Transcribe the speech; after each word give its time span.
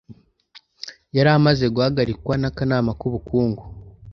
yari 1.15 1.29
amaze 1.37 1.65
guhagarikwa 1.75 2.33
n'akanama 2.41 2.91
k'ubukungu 2.99 3.63